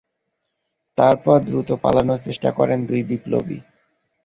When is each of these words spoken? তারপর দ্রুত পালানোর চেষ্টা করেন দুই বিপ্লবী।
তারপর 0.97 1.37
দ্রুত 1.41 1.69
পালানোর 1.83 2.19
চেষ্টা 2.25 2.49
করেন 2.57 2.79
দুই 2.89 3.01
বিপ্লবী। 3.09 3.57